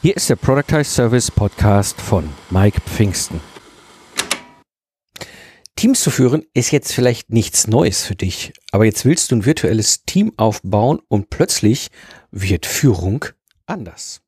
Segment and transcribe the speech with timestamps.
[0.00, 3.40] Hier ist der Productize Service Podcast von Mike Pfingsten.
[5.74, 9.44] Teams zu führen ist jetzt vielleicht nichts Neues für dich, aber jetzt willst du ein
[9.44, 11.88] virtuelles Team aufbauen und plötzlich
[12.30, 13.24] wird Führung
[13.66, 14.20] anders.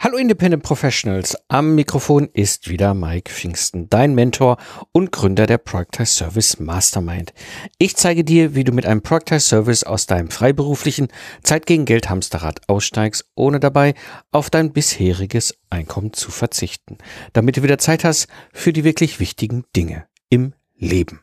[0.00, 4.56] Hallo Independent Professionals, am Mikrofon ist wieder Mike Pfingsten, dein Mentor
[4.92, 7.34] und Gründer der Productize Service Mastermind.
[7.78, 11.08] Ich zeige dir, wie du mit einem Productize Service aus deinem freiberuflichen
[11.42, 13.94] Zeit gegen Geld Hamsterrad aussteigst, ohne dabei
[14.30, 16.98] auf dein bisheriges Einkommen zu verzichten,
[17.32, 21.22] damit du wieder Zeit hast für die wirklich wichtigen Dinge im Leben.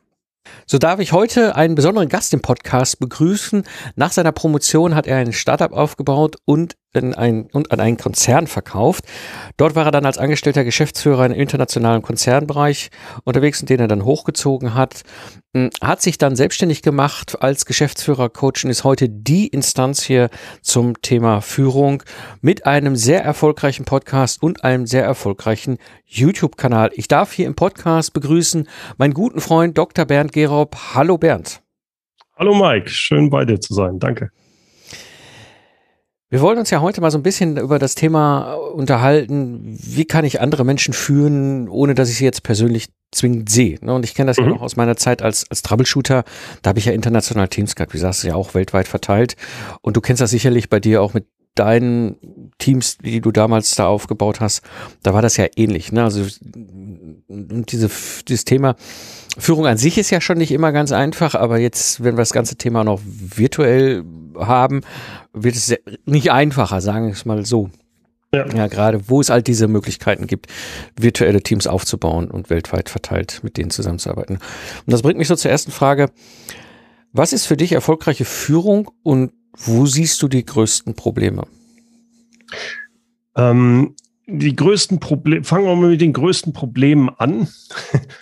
[0.66, 3.64] So darf ich heute einen besonderen Gast im Podcast begrüßen.
[3.96, 9.06] Nach seiner Promotion hat er ein Startup aufgebaut und, ein, und an einen Konzern verkauft.
[9.58, 12.90] Dort war er dann als angestellter Geschäftsführer im internationalen Konzernbereich
[13.24, 15.04] unterwegs, den er dann hochgezogen hat.
[15.56, 20.30] Hm, hat sich dann selbstständig gemacht als Geschäftsführer, Coach und ist heute die Instanz hier
[20.62, 22.04] zum Thema Führung
[22.42, 26.92] mit einem sehr erfolgreichen Podcast und einem sehr erfolgreichen YouTube-Kanal.
[26.94, 30.06] Ich darf hier im Podcast begrüßen meinen guten Freund Dr.
[30.06, 30.76] Bernd Gerob.
[30.94, 31.62] Hallo Bernd.
[32.38, 33.98] Hallo Mike, schön bei dir zu sein.
[34.00, 34.32] Danke.
[36.30, 40.26] Wir wollen uns ja heute mal so ein bisschen über das Thema unterhalten, wie kann
[40.26, 43.78] ich andere Menschen führen, ohne dass ich sie jetzt persönlich zwingend sehe.
[43.82, 43.94] Ne?
[43.94, 44.44] Und ich kenne das mhm.
[44.44, 46.24] ja noch aus meiner Zeit als, als Troubleshooter.
[46.64, 49.36] Da habe ich ja international Teams gehabt, wie sagst du ja auch weltweit verteilt.
[49.82, 53.88] Und du kennst das sicherlich bei dir auch mit deinen Teams, die du damals da
[53.88, 54.62] aufgebaut hast.
[55.04, 55.92] Da war das ja ähnlich.
[55.92, 56.04] Ne?
[56.04, 56.26] Also
[57.30, 57.90] diese,
[58.28, 58.76] dieses Thema
[59.38, 62.34] Führung an sich ist ja schon nicht immer ganz einfach, aber jetzt, wenn wir das
[62.34, 64.04] ganze Thema noch virtuell
[64.40, 64.82] haben,
[65.34, 65.74] wird es
[66.06, 67.70] nicht einfacher, sagen wir es mal so.
[68.34, 68.46] Ja.
[68.48, 70.48] ja, gerade wo es halt diese Möglichkeiten gibt,
[71.00, 74.38] virtuelle Teams aufzubauen und weltweit verteilt mit denen zusammenzuarbeiten.
[74.38, 76.10] Und das bringt mich so zur ersten Frage.
[77.14, 81.48] Was ist für dich erfolgreiche Führung und wo siehst du die größten Probleme?
[83.38, 83.96] Ähm,
[84.28, 87.48] die größten Probleme, fangen wir mal mit den größten Problemen an.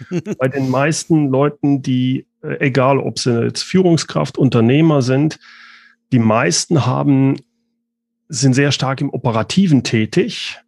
[0.38, 5.40] Bei den meisten Leuten, die, äh, egal ob sie jetzt Führungskraft, Unternehmer sind,
[6.14, 7.42] die meisten haben,
[8.30, 10.60] sind sehr stark im Operativen tätig.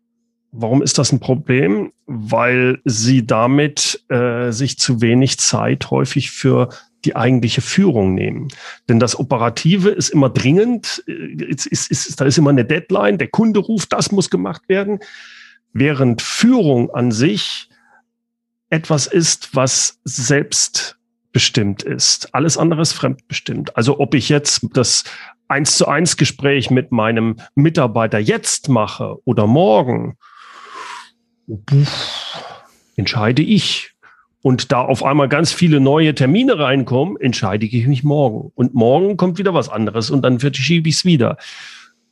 [0.51, 1.94] Warum ist das ein Problem?
[2.07, 6.69] Weil sie damit äh, sich zu wenig Zeit häufig für
[7.05, 8.47] die eigentliche Führung nehmen.
[8.89, 13.28] Denn das Operative ist immer dringend, ist, ist, ist, da ist immer eine Deadline, der
[13.28, 15.00] Kunde ruft, das muss gemacht werden,
[15.73, 17.69] während Führung an sich
[18.72, 20.00] etwas ist, was
[21.35, 22.34] selbstbestimmt ist.
[22.34, 23.75] Alles andere ist fremdbestimmt.
[23.75, 25.03] Also ob ich jetzt das
[25.47, 30.18] eins zu eins Gespräch mit meinem Mitarbeiter jetzt mache oder morgen,
[32.96, 33.91] entscheide ich.
[34.41, 38.52] Und da auf einmal ganz viele neue Termine reinkommen, entscheide ich mich morgen.
[38.56, 41.38] Und morgen kommt wieder was anderes und dann verschiebe ich es wieder.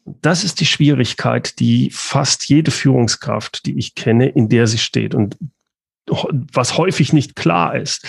[0.06, 5.16] Das ist die Schwierigkeit, die fast jede Führungskraft, die ich kenne, in der sie steht.
[5.16, 5.38] Und
[6.08, 8.06] was häufig nicht klar ist.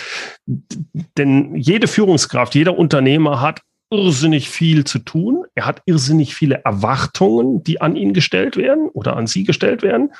[1.17, 3.61] Denn jede Führungskraft, jeder Unternehmer hat
[3.91, 5.45] irrsinnig viel zu tun.
[5.55, 10.11] Er hat irrsinnig viele Erwartungen, die an ihn gestellt werden oder an sie gestellt werden.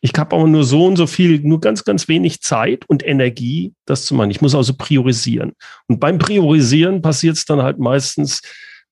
[0.00, 3.74] Ich habe aber nur so und so viel, nur ganz, ganz wenig Zeit und Energie,
[3.84, 4.30] das zu machen.
[4.30, 5.52] Ich muss also priorisieren.
[5.88, 8.42] Und beim Priorisieren passiert es dann halt meistens,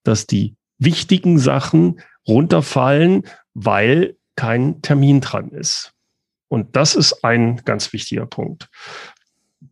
[0.02, 3.22] dass die wichtigen Sachen runterfallen,
[3.54, 5.92] weil kein Termin dran ist.
[6.48, 8.68] Und das ist ein ganz wichtiger Punkt.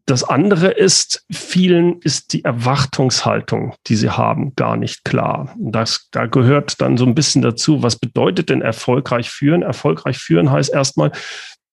[0.06, 5.54] Das andere ist, vielen ist die Erwartungshaltung, die sie haben, gar nicht klar.
[5.58, 9.62] Das, da gehört dann so ein bisschen dazu, was bedeutet denn erfolgreich führen?
[9.62, 11.12] Erfolgreich führen heißt erstmal,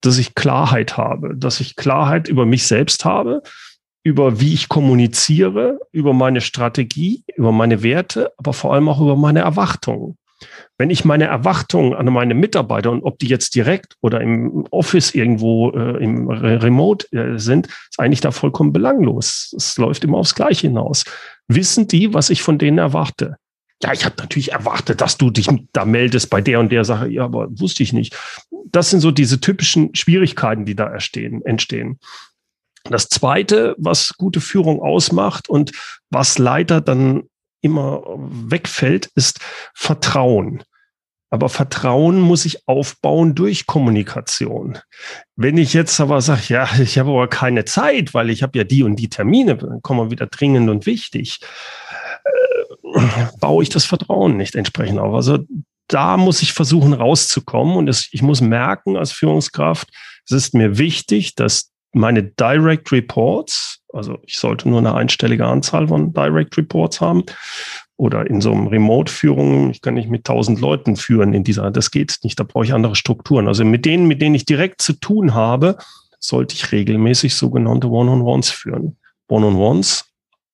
[0.02, 3.44] dass ich Klarheit habe, dass ich Klarheit über mich selbst habe,
[4.04, 9.16] über wie ich kommuniziere, über meine Strategie, über meine Werte, aber vor allem auch über
[9.16, 10.18] meine Erwartungen.
[10.78, 15.14] Wenn ich meine Erwartungen an meine Mitarbeiter und ob die jetzt direkt oder im Office
[15.14, 19.54] irgendwo äh, im Remote äh, sind, ist eigentlich da vollkommen belanglos.
[19.56, 21.04] Es läuft immer aufs Gleiche hinaus.
[21.48, 23.38] Wissen die, was ich von denen erwarte?
[23.84, 27.10] Ja, ich habe natürlich erwartet, dass du dich da meldest bei der und der Sache.
[27.10, 28.16] Ja, aber wusste ich nicht.
[28.66, 31.44] Das sind so diese typischen Schwierigkeiten, die da entstehen.
[31.46, 32.00] entstehen.
[32.84, 35.72] Das Zweite, was gute Führung ausmacht und
[36.10, 37.24] was leider dann
[37.62, 39.40] immer wegfällt, ist
[39.74, 40.64] Vertrauen.
[41.30, 44.80] Aber Vertrauen muss ich aufbauen durch Kommunikation.
[45.38, 48.66] Wenn ich jetzt aber sage, ja, ich habe aber keine Zeit, weil ich habe ja
[48.66, 51.40] die und die Termine, dann kommen wir wieder dringend und wichtig,
[52.26, 55.14] äh, baue ich das Vertrauen nicht entsprechend auf.
[55.14, 55.40] Also
[55.88, 59.90] da muss ich versuchen rauszukommen und es, ich muss merken als Führungskraft,
[60.26, 65.88] es ist mir wichtig, dass meine Direct Reports, also ich sollte nur eine einstellige Anzahl
[65.88, 67.24] von Direct Reports haben
[67.98, 71.92] oder in so einem Remote-Führung, ich kann nicht mit tausend Leuten führen in dieser, das
[71.92, 73.48] geht nicht, da brauche ich andere Strukturen.
[73.48, 75.78] Also mit denen, mit denen ich direkt zu tun habe,
[76.20, 78.98] sollte ich regelmäßig sogenannte One-on-Ones führen.
[79.28, 80.06] One-on-Ones,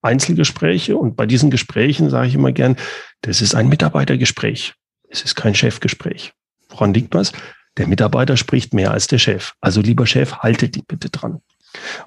[0.02, 2.76] Einzelgespräche und bei diesen Gesprächen sage ich immer gern,
[3.22, 4.74] das ist ein Mitarbeitergespräch.
[5.10, 6.34] Es ist kein Chefgespräch.
[6.70, 7.32] Woran liegt was?
[7.78, 9.54] Der Mitarbeiter spricht mehr als der Chef.
[9.62, 11.42] Also lieber Chef, haltet die bitte dran.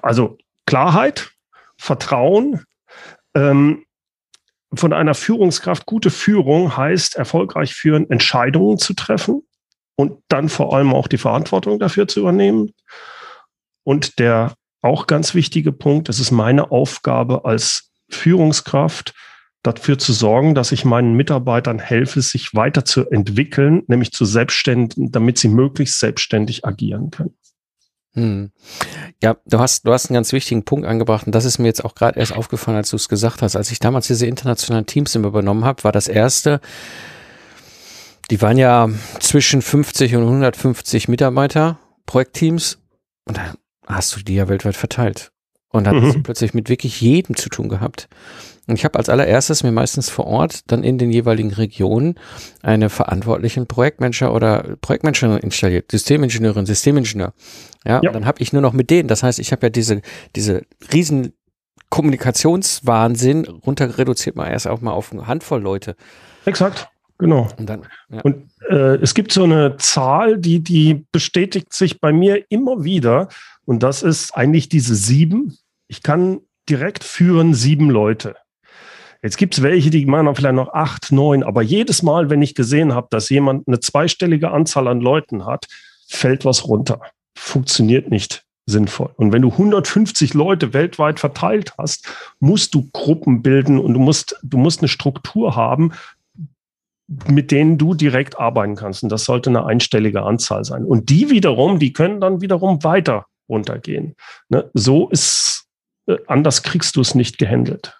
[0.01, 1.31] Also Klarheit,
[1.77, 2.65] Vertrauen,
[3.35, 3.85] ähm,
[4.73, 9.43] von einer Führungskraft, gute Führung heißt erfolgreich führen, Entscheidungen zu treffen
[9.95, 12.73] und dann vor allem auch die Verantwortung dafür zu übernehmen.
[13.83, 19.13] Und der auch ganz wichtige Punkt, es ist meine Aufgabe als Führungskraft,
[19.63, 25.49] dafür zu sorgen, dass ich meinen Mitarbeitern helfe, sich weiterzuentwickeln, nämlich zu selbstständigen, damit sie
[25.49, 27.35] möglichst selbstständig agieren können.
[28.13, 28.51] Hm.
[29.23, 31.85] Ja, du hast, du hast einen ganz wichtigen Punkt angebracht und das ist mir jetzt
[31.85, 33.55] auch gerade erst aufgefallen, als du es gesagt hast.
[33.55, 36.59] Als ich damals diese internationalen Teams immer übernommen habe, war das erste,
[38.29, 42.79] die waren ja zwischen 50 und 150 Mitarbeiter, Projektteams
[43.25, 43.53] und da
[43.87, 45.30] hast du die ja weltweit verteilt.
[45.71, 46.23] Und dann mhm.
[46.23, 48.09] plötzlich mit wirklich jedem zu tun gehabt.
[48.67, 52.15] Und ich habe als allererstes mir meistens vor Ort dann in den jeweiligen Regionen
[52.61, 57.33] eine verantwortlichen Projektmanager oder Projektmanagerin installiert, Systemingenieurin, Systemingenieur.
[57.85, 58.09] Ja, ja.
[58.09, 59.07] und dann habe ich nur noch mit denen.
[59.07, 60.01] Das heißt, ich habe ja diese,
[60.35, 60.63] diese
[60.93, 61.33] riesen
[61.89, 65.95] Kommunikationswahnsinn runter reduziert mal erst auch mal auf eine Handvoll Leute.
[66.45, 66.87] Exakt,
[67.17, 67.49] genau.
[67.57, 68.21] Und, dann, ja.
[68.21, 73.27] und äh, es gibt so eine Zahl, die, die bestätigt sich bei mir immer wieder.
[73.65, 75.57] Und das ist eigentlich diese sieben.
[75.91, 76.39] Ich kann
[76.69, 78.37] direkt führen sieben Leute.
[79.21, 82.55] Jetzt gibt es welche, die machen vielleicht noch acht, neun, aber jedes Mal, wenn ich
[82.55, 85.65] gesehen habe, dass jemand eine zweistellige Anzahl an Leuten hat,
[86.07, 87.01] fällt was runter.
[87.37, 89.09] Funktioniert nicht sinnvoll.
[89.17, 92.07] Und wenn du 150 Leute weltweit verteilt hast,
[92.39, 95.91] musst du Gruppen bilden und du musst, du musst eine Struktur haben,
[97.27, 99.03] mit denen du direkt arbeiten kannst.
[99.03, 100.85] Und das sollte eine einstellige Anzahl sein.
[100.85, 104.15] Und die wiederum, die können dann wiederum weiter runtergehen.
[104.47, 104.71] Ne?
[104.73, 105.60] So ist, äh,
[106.27, 107.99] anders kriegst du es nicht gehandelt.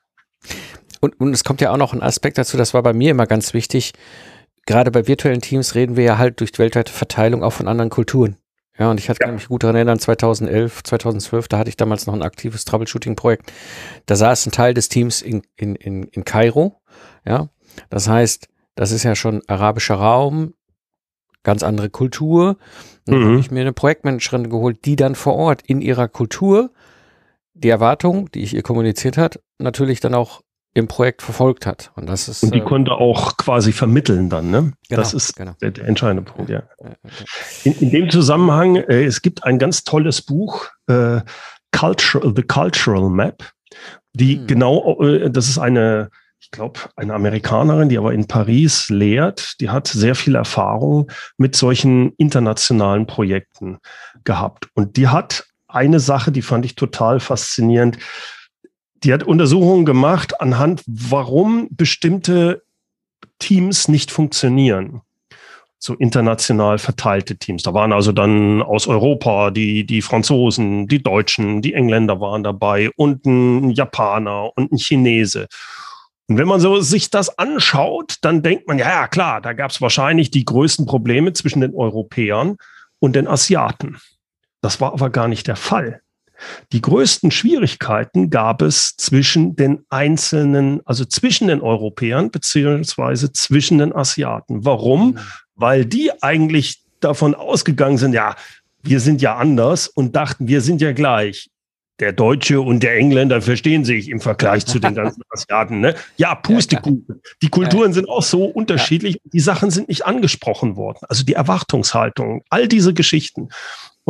[1.00, 3.26] Und, und es kommt ja auch noch ein Aspekt dazu, das war bei mir immer
[3.26, 3.94] ganz wichtig.
[4.66, 7.90] Gerade bei virtuellen Teams reden wir ja halt durch die weltweite Verteilung auch von anderen
[7.90, 8.38] Kulturen.
[8.78, 9.32] Ja, und ich hatte ja.
[9.32, 13.52] mich gut daran erinnern, 2011, 2012, da hatte ich damals noch ein aktives Troubleshooting-Projekt.
[14.06, 16.82] Da saß ein Teil des Teams in, in, in, in Kairo.
[17.26, 17.50] Ja,
[17.90, 20.54] das heißt, das ist ja schon arabischer Raum,
[21.44, 22.58] ganz andere Kultur.
[23.06, 23.26] Dann mhm.
[23.26, 26.72] habe ich mir eine Projektmanagerin geholt, die dann vor Ort in ihrer Kultur
[27.64, 30.42] die Erwartung, die ich ihr kommuniziert hat, natürlich dann auch
[30.74, 31.92] im Projekt verfolgt hat.
[31.96, 32.44] Und das ist.
[32.44, 34.74] Und die äh, konnte auch quasi vermitteln dann, ne?
[34.88, 35.54] Genau, das ist genau.
[35.62, 36.64] der, der, entscheidende Punkt, ja.
[37.64, 41.22] In, in dem Zusammenhang, äh, es gibt ein ganz tolles Buch, äh,
[41.72, 43.44] Culture, The Cultural Map,
[44.14, 44.48] die hm.
[44.48, 46.10] genau, äh, das ist eine,
[46.40, 51.56] ich glaube, eine Amerikanerin, die aber in Paris lehrt, die hat sehr viel Erfahrung mit
[51.56, 53.80] solchen internationalen Projekten
[54.24, 54.70] gehabt.
[54.74, 57.98] Und die hat eine Sache, die fand ich total faszinierend
[59.04, 62.64] die hat Untersuchungen gemacht anhand, warum bestimmte
[63.40, 65.02] Teams nicht funktionieren.
[65.80, 67.64] So international verteilte Teams.
[67.64, 72.92] Da waren also dann aus Europa die, die Franzosen, die Deutschen, die Engländer waren dabei
[72.96, 75.48] und ein Japaner und ein Chinese.
[76.28, 79.72] Und wenn man so sich das anschaut, dann denkt man, ja, ja klar, da gab
[79.72, 82.58] es wahrscheinlich die größten Probleme zwischen den Europäern
[83.00, 83.98] und den Asiaten.
[84.62, 86.02] Das war aber gar nicht der Fall.
[86.72, 93.94] Die größten Schwierigkeiten gab es zwischen den einzelnen, also zwischen den Europäern beziehungsweise zwischen den
[93.94, 94.66] Asiaten.
[94.66, 95.12] Warum?
[95.12, 95.20] Mhm.
[95.56, 98.36] Weil die eigentlich davon ausgegangen sind, ja,
[98.84, 101.50] wir sind ja anders und dachten, wir sind ja gleich.
[102.00, 105.82] Der Deutsche und der Engländer verstehen sich im Vergleich zu den ganzen Asiaten.
[105.82, 105.94] Ne?
[106.18, 107.22] Ja, Pustekuchen.
[107.44, 109.20] Die Kulturen sind auch so unterschiedlich.
[109.32, 110.98] Die Sachen sind nicht angesprochen worden.
[111.10, 113.50] Also die Erwartungshaltung, all diese Geschichten.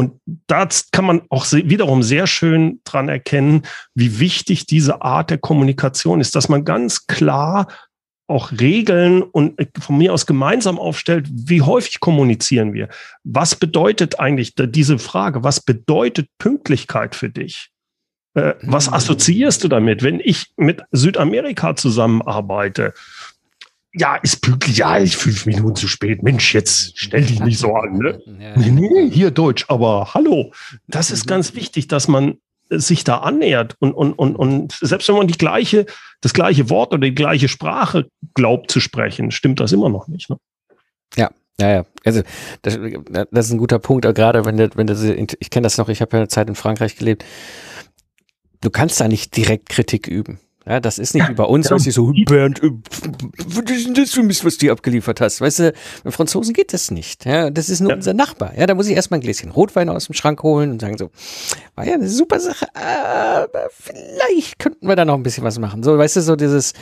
[0.01, 3.61] Und da kann man auch wiederum sehr schön dran erkennen,
[3.93, 7.67] wie wichtig diese Art der Kommunikation ist, dass man ganz klar
[8.25, 12.89] auch Regeln und von mir aus gemeinsam aufstellt, wie häufig kommunizieren wir?
[13.23, 15.43] Was bedeutet eigentlich diese Frage?
[15.43, 17.69] Was bedeutet Pünktlichkeit für dich?
[18.33, 18.95] Äh, was hm.
[18.95, 20.01] assoziierst du damit?
[20.01, 22.95] Wenn ich mit Südamerika zusammenarbeite,
[23.93, 26.23] ja, ist pünktlich, ja, ich fünf Minuten zu spät.
[26.23, 28.21] Mensch, jetzt stell dich nicht so an, ne?
[28.55, 30.51] Nee, nee, hier Deutsch, aber hallo.
[30.87, 32.37] Das ist ganz wichtig, dass man
[32.69, 35.85] sich da annähert und, und, und, und selbst wenn man die gleiche,
[36.21, 40.29] das gleiche Wort oder die gleiche Sprache glaubt zu sprechen, stimmt das immer noch nicht.
[40.29, 40.37] Ne?
[41.17, 41.85] Ja, ja, ja.
[42.05, 42.21] Also
[42.61, 42.79] das,
[43.31, 44.93] das ist ein guter Punkt, gerade wenn du, wenn du,
[45.39, 47.25] ich kenne das noch, ich habe ja eine Zeit in Frankreich gelebt.
[48.61, 50.39] Du kannst da nicht direkt Kritik üben.
[50.67, 54.11] Ja, das ist nicht bei uns, was ich so, Bernd, äh, was ist denn das
[54.11, 55.41] für Mist, was du abgeliefert hast?
[55.41, 57.25] Weißt du, mit Franzosen geht das nicht.
[57.25, 57.95] Ja, das ist nur ja.
[57.95, 58.53] unser Nachbar.
[58.55, 61.09] Ja, da muss ich erstmal ein Gläschen Rotwein aus dem Schrank holen und sagen so,
[61.75, 65.81] war ja eine super Sache, aber vielleicht könnten wir da noch ein bisschen was machen.
[65.81, 66.73] So, weißt du, so dieses,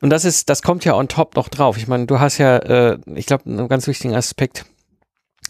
[0.00, 1.76] und das ist, das kommt ja on top noch drauf.
[1.76, 4.64] Ich meine, du hast ja, äh, ich glaube, einen ganz wichtigen Aspekt,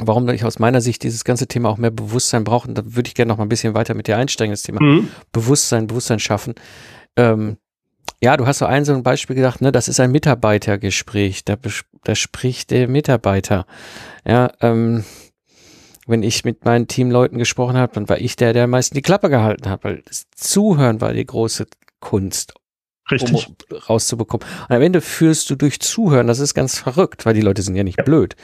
[0.00, 2.68] warum ich aus meiner Sicht dieses ganze Thema auch mehr Bewusstsein brauche.
[2.68, 4.83] Und da würde ich gerne noch mal ein bisschen weiter mit dir einsteigen, das Thema
[4.83, 5.09] mhm.
[5.33, 6.54] Bewusstsein, Bewusstsein schaffen.
[7.16, 7.59] Ähm,
[8.23, 11.56] ja, du hast so ein so ein Beispiel gedacht, ne, das ist ein Mitarbeitergespräch, da,
[12.04, 13.66] da spricht der Mitarbeiter.
[14.26, 15.04] Ja, ähm,
[16.06, 19.02] wenn ich mit meinen Teamleuten gesprochen habe, dann war ich der, der am meisten die
[19.02, 21.66] Klappe gehalten hat, weil das Zuhören war die große
[22.00, 22.54] Kunst.
[23.11, 23.49] Richtig.
[23.49, 24.47] Um rauszubekommen.
[24.68, 27.76] Und am Ende führst du durch Zuhören, das ist ganz verrückt, weil die Leute sind
[27.76, 28.04] ja nicht ja.
[28.04, 28.37] blöd.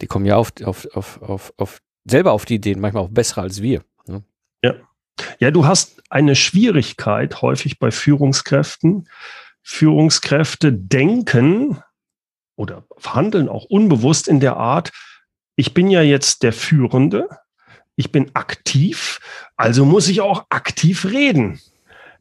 [0.00, 3.42] Die kommen ja auf, auf, auf, auf, auf, selber auf die Ideen, manchmal auch besser
[3.42, 3.82] als wir.
[4.06, 4.24] Ne?
[4.64, 4.74] Ja.
[5.38, 9.08] Ja, du hast eine Schwierigkeit häufig bei Führungskräften.
[9.62, 11.82] Führungskräfte denken
[12.56, 14.90] oder handeln auch unbewusst in der Art,
[15.56, 17.28] ich bin ja jetzt der Führende,
[17.96, 19.20] ich bin aktiv,
[19.56, 21.60] also muss ich auch aktiv reden.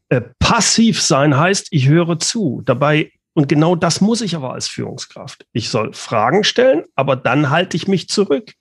[0.10, 2.62] Äh, passiv sein heißt, ich höre zu.
[2.66, 5.46] Dabei, und genau das muss ich aber als Führungskraft.
[5.54, 8.54] Ich soll Fragen stellen, aber dann halte ich mich zurück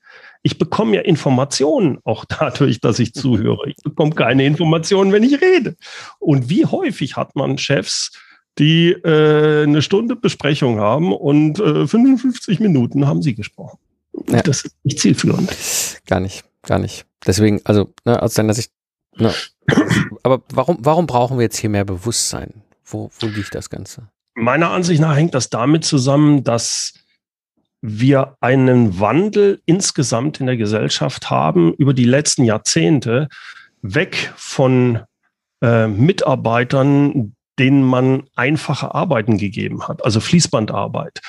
[0.47, 3.69] ich bekomme ja Informationen auch dadurch, dass ich zuhöre.
[3.69, 5.75] Ich bekomme keine Informationen, wenn ich rede.
[6.21, 8.13] Und wie häufig hat man Chefs,
[8.57, 13.79] die äh, eine Stunde Besprechung haben und äh, 55 Minuten haben sie gesprochen.
[14.29, 14.41] Ja.
[14.43, 15.51] Das ist nicht zielführend.
[16.07, 17.07] Gar nicht, gar nicht.
[17.27, 18.71] Deswegen, also ne, aus deiner Sicht,
[19.17, 19.35] ne,
[20.23, 22.63] aber warum, warum brauchen wir jetzt hier mehr Bewusstsein?
[22.85, 24.11] Wo, wo liegt das Ganze?
[24.37, 26.95] Meiner Ansicht nach hängt das damit zusammen, dass
[27.89, 33.29] wir einen Wandel insgesamt in der Gesellschaft haben über die letzten Jahrzehnte
[33.81, 35.05] weg von
[35.63, 41.21] äh, Mitarbeitern, denen man einfache Arbeiten gegeben hat, also Fließbandarbeit.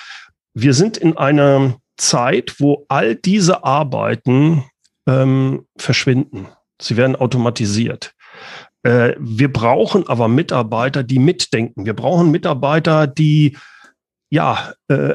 [0.56, 4.64] Wir sind in einer Zeit, wo all diese Arbeiten
[5.08, 6.48] ähm, verschwinden.
[6.82, 8.14] Sie werden automatisiert.
[8.82, 11.86] Äh, wir brauchen aber Mitarbeiter, die mitdenken.
[11.86, 13.58] Wir brauchen Mitarbeiter, die
[14.32, 15.14] ja äh,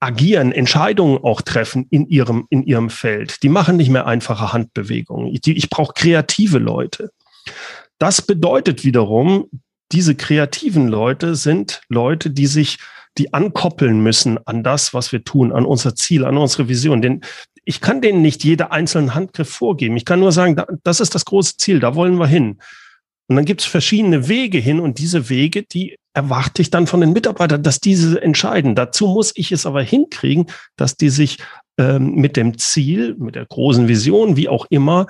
[0.00, 3.42] agieren, Entscheidungen auch treffen in ihrem, in ihrem Feld.
[3.42, 5.28] Die machen nicht mehr einfache Handbewegungen.
[5.28, 7.10] Ich, ich brauche kreative Leute.
[7.98, 9.48] Das bedeutet wiederum,
[9.92, 12.78] diese kreativen Leute sind Leute, die sich,
[13.16, 17.00] die ankoppeln müssen an das, was wir tun, an unser Ziel, an unsere Vision.
[17.00, 17.20] Denn
[17.64, 19.96] ich kann denen nicht jede einzelnen Handgriff vorgeben.
[19.96, 22.58] Ich kann nur sagen, das ist das große Ziel, da wollen wir hin.
[23.28, 27.00] Und dann gibt es verschiedene Wege hin und diese Wege, die erwarte ich dann von
[27.00, 28.74] den Mitarbeitern, dass diese entscheiden.
[28.74, 31.38] Dazu muss ich es aber hinkriegen, dass die sich
[31.78, 35.06] ähm, mit dem Ziel, mit der großen Vision, wie auch immer,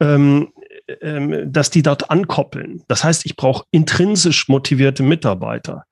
[0.00, 0.52] ähm,
[1.00, 2.82] ähm, dass die dort ankoppeln.
[2.88, 5.84] Das heißt, ich brauche intrinsisch motivierte Mitarbeiter.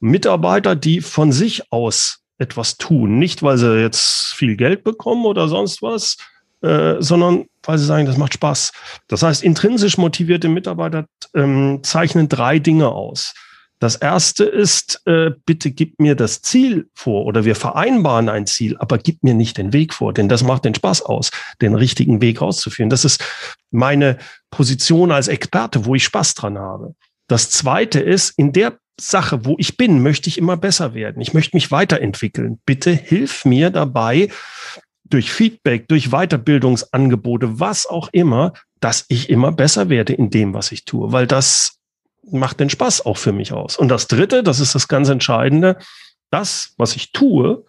[0.00, 5.46] Mitarbeiter, die von sich aus etwas tun, nicht weil sie jetzt viel Geld bekommen oder
[5.46, 6.16] sonst was,
[6.62, 8.72] äh, sondern weil sie sagen, das macht Spaß.
[9.08, 13.34] Das heißt, intrinsisch motivierte Mitarbeiter ähm, zeichnen drei Dinge aus.
[13.80, 18.76] Das erste ist, äh, bitte gib mir das Ziel vor oder wir vereinbaren ein Ziel,
[18.78, 21.30] aber gib mir nicht den Weg vor, denn das macht den Spaß aus,
[21.62, 22.90] den richtigen Weg rauszuführen.
[22.90, 23.24] Das ist
[23.70, 24.18] meine
[24.50, 26.94] Position als Experte, wo ich Spaß dran habe.
[27.26, 31.22] Das zweite ist, in der Sache, wo ich bin, möchte ich immer besser werden.
[31.22, 32.60] Ich möchte mich weiterentwickeln.
[32.66, 34.28] Bitte hilf mir dabei,
[35.10, 40.72] durch Feedback, durch Weiterbildungsangebote, was auch immer, dass ich immer besser werde in dem, was
[40.72, 41.78] ich tue, weil das
[42.30, 43.76] macht den Spaß auch für mich aus.
[43.76, 45.76] Und das Dritte, das ist das ganz Entscheidende,
[46.30, 47.64] das, was ich tue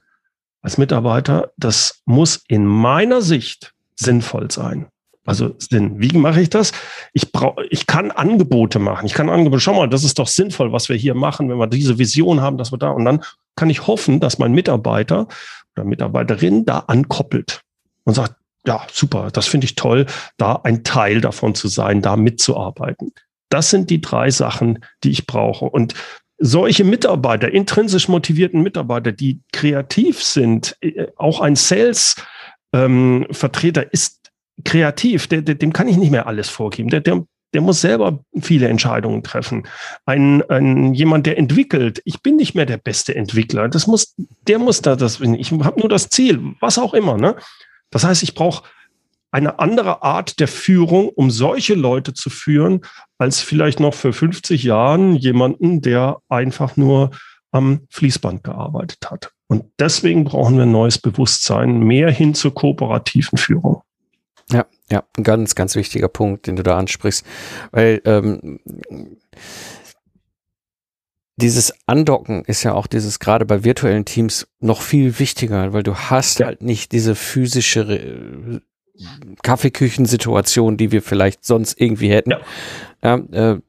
[0.62, 4.88] als Mitarbeiter, das muss in meiner Sicht sinnvoll sein.
[5.26, 6.02] Also Sinn.
[6.02, 6.72] Wie mache ich das?
[7.14, 9.06] Ich brauche, ich kann Angebote machen.
[9.06, 9.62] Ich kann Angebote.
[9.62, 12.58] Schau mal, das ist doch sinnvoll, was wir hier machen, wenn wir diese Vision haben,
[12.58, 13.24] dass wir da und dann
[13.56, 15.28] kann ich hoffen, dass mein Mitarbeiter
[15.76, 17.62] oder Mitarbeiterin da ankoppelt
[18.04, 18.36] und sagt,
[18.66, 20.06] ja, super, das finde ich toll,
[20.38, 23.12] da ein Teil davon zu sein, da mitzuarbeiten.
[23.50, 25.66] Das sind die drei Sachen, die ich brauche.
[25.66, 25.94] Und
[26.38, 34.32] solche Mitarbeiter, intrinsisch motivierten Mitarbeiter, die kreativ sind, äh, auch ein Sales-Vertreter ähm, ist
[34.64, 36.90] kreativ, der, der, dem kann ich nicht mehr alles vorgeben.
[36.90, 39.68] Der, der, der muss selber viele Entscheidungen treffen.
[40.06, 43.68] Ein, ein jemand, der entwickelt, ich bin nicht mehr der beste Entwickler.
[43.68, 44.16] Das muss,
[44.48, 45.20] der muss da das.
[45.20, 47.18] Ich habe nur das Ziel, was auch immer.
[47.18, 47.36] Ne?
[47.90, 48.64] Das heißt, ich brauche
[49.32, 52.82] eine andere Art der Führung, um solche Leute zu führen,
[53.18, 57.12] als vielleicht noch für 50 Jahren jemanden, der einfach nur
[57.52, 59.32] am Fließband gearbeitet hat.
[59.48, 63.84] Und deswegen brauchen wir ein neues Bewusstsein, mehr hin zur kooperativen Führung.
[64.52, 67.26] Ja, ja, ein ganz, ganz wichtiger Punkt, den du da ansprichst,
[67.72, 68.60] weil ähm,
[71.38, 75.96] dieses Andocken ist ja auch dieses gerade bei virtuellen Teams noch viel wichtiger, weil du
[75.96, 76.48] hast ja.
[76.48, 78.60] halt nicht diese physische äh,
[79.42, 82.32] Kaffeeküchensituation, die wir vielleicht sonst irgendwie hätten.
[82.32, 82.40] Ja.
[83.04, 83.60] Ja, äh,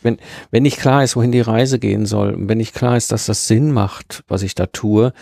[0.00, 0.16] wenn,
[0.50, 3.26] wenn nicht klar ist, wohin die Reise gehen soll, und wenn nicht klar ist, dass
[3.26, 5.12] das Sinn macht, was ich da tue,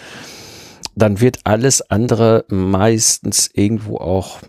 [0.95, 4.41] dann wird alles andere meistens irgendwo auch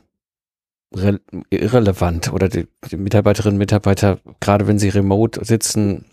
[1.50, 6.06] irrelevant oder die, die Mitarbeiterinnen und Mitarbeiter, gerade wenn sie remote sitzen,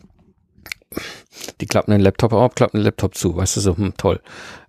[1.61, 4.21] die klappen den Laptop auf, klappen den Laptop zu, weißt du, so, hm, toll.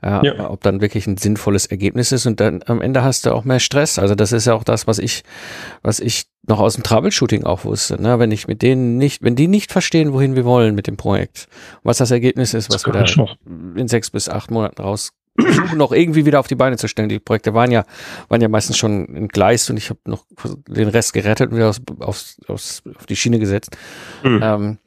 [0.04, 0.50] Ja, ja.
[0.50, 3.60] Ob dann wirklich ein sinnvolles Ergebnis ist und dann am Ende hast du auch mehr
[3.60, 4.00] Stress.
[4.00, 5.24] Also das ist ja auch das, was ich,
[5.82, 8.02] was ich noch aus dem Troubleshooting auch wusste.
[8.02, 8.20] Ne?
[8.20, 11.48] Wenn ich mit denen nicht, wenn die nicht verstehen, wohin wir wollen mit dem Projekt,
[11.84, 13.06] was das Ergebnis ist, was wir da
[13.76, 17.10] in sechs bis acht Monaten raus versuchen noch irgendwie wieder auf die Beine zu stellen.
[17.10, 17.86] Die Projekte waren ja,
[18.30, 20.26] waren ja meistens schon entgleist und ich habe noch
[20.68, 23.76] den Rest gerettet und wieder aus, aufs, aufs, auf die Schiene gesetzt.
[24.24, 24.40] Mhm.
[24.42, 24.78] Ähm,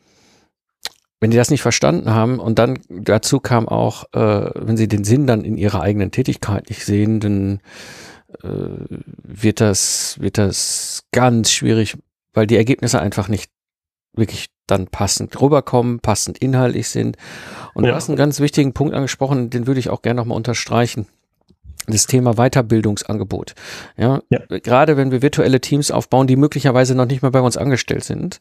[1.20, 5.04] wenn die das nicht verstanden haben und dann dazu kam auch, äh, wenn sie den
[5.04, 7.60] Sinn dann in ihrer eigenen Tätigkeit nicht sehen, dann
[8.42, 8.48] äh,
[9.24, 11.98] wird das, wird das ganz schwierig,
[12.34, 13.50] weil die Ergebnisse einfach nicht
[14.18, 17.16] wirklich dann passend rüberkommen, passend inhaltlich sind.
[17.75, 17.90] Und ja.
[17.90, 21.06] du hast einen ganz wichtigen Punkt angesprochen, den würde ich auch gerne nochmal unterstreichen
[21.87, 23.54] das Thema Weiterbildungsangebot.
[23.96, 27.56] Ja, ja, gerade wenn wir virtuelle Teams aufbauen, die möglicherweise noch nicht mal bei uns
[27.56, 28.40] angestellt sind,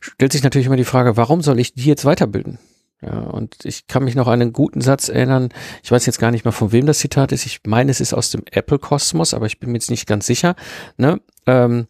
[0.00, 2.58] stellt sich natürlich immer die Frage, warum soll ich die jetzt weiterbilden?
[3.02, 5.50] Ja, und ich kann mich noch an einen guten Satz erinnern.
[5.82, 7.44] Ich weiß jetzt gar nicht mehr, von wem das Zitat ist.
[7.44, 10.56] Ich meine, es ist aus dem Apple-Kosmos, aber ich bin mir jetzt nicht ganz sicher.
[10.96, 11.20] Ne?
[11.46, 11.88] Ähm,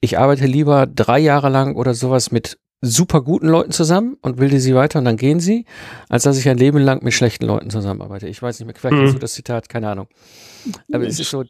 [0.00, 4.58] ich arbeite lieber drei Jahre lang oder sowas mit super guten Leuten zusammen und bilde
[4.58, 5.66] sie weiter und dann gehen sie,
[6.08, 8.26] als dass ich ein Leben lang mit schlechten Leuten zusammenarbeite.
[8.26, 9.12] Ich weiß nicht mehr, vielleicht mhm.
[9.12, 10.08] du das Zitat, keine Ahnung.
[10.92, 11.44] Aber es ist so,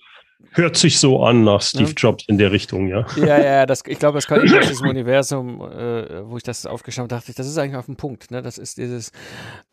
[0.52, 1.94] Hört sich so an nach Steve ja.
[1.96, 3.06] Jobs in der Richtung, ja.
[3.16, 7.04] Ja, ja, das, ich glaube, das kommt aus diesem Universum, äh, wo ich das aufgeschaut
[7.04, 8.30] habe, dachte ich, das ist eigentlich auf dem Punkt.
[8.32, 8.42] Ne?
[8.42, 9.12] Das ist dieses,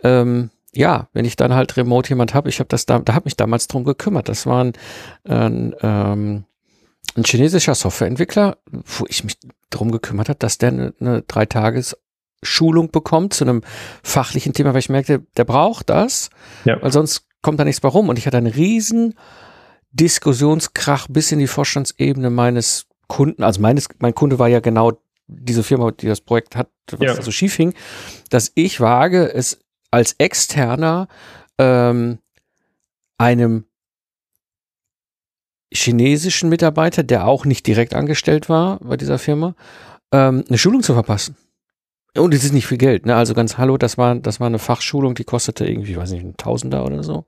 [0.04, 3.26] ähm, ja, wenn ich dann halt remote jemand habe, ich habe das da, da habe
[3.26, 4.30] mich damals drum gekümmert.
[4.30, 4.74] Das war ein,
[5.24, 6.44] ein, ähm,
[7.18, 9.38] ein chinesischer Softwareentwickler, wo ich mich
[9.70, 11.98] drum gekümmert habe, dass der eine, eine drei Tages
[12.44, 13.64] Schulung bekommt zu einem
[14.04, 16.30] fachlichen Thema, weil ich merkte, der braucht das,
[16.66, 16.82] ja.
[16.82, 18.10] weil sonst kommt da nichts bei rum.
[18.10, 19.16] Und ich hatte einen riesen
[19.92, 24.94] Diskussionskrach bis in die Vorstandsebene meines Kunden, also meines, mein Kunde war ja genau
[25.28, 27.14] diese Firma, die das Projekt hat, was ja.
[27.16, 27.74] da so schief hing,
[28.30, 31.08] dass ich wage, es als externer
[31.58, 32.20] ähm,
[33.18, 33.66] einem
[35.74, 39.56] chinesischen Mitarbeiter, der auch nicht direkt angestellt war bei dieser Firma,
[40.12, 41.36] ähm, eine Schulung zu verpassen.
[42.16, 43.16] Und es ist nicht viel Geld, ne?
[43.16, 46.38] Also ganz hallo, das war, das war eine Fachschulung, die kostete irgendwie, weiß nicht, ein
[46.38, 47.26] Tausender oder so.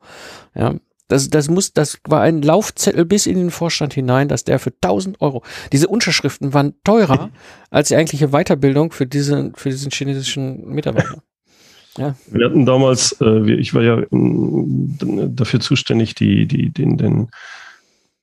[0.55, 0.75] Ja.
[1.07, 4.71] Das, das muss, das war ein Laufzettel bis in den Vorstand hinein, dass der für
[4.71, 7.31] 1000 Euro, diese Unterschriften waren teurer
[7.71, 11.23] als die eigentliche Weiterbildung für diesen, für diesen chinesischen Mitarbeiter.
[11.97, 12.15] Ja.
[12.27, 17.29] Wir hatten damals, äh, ich war ja dafür zuständig, die, die, den, den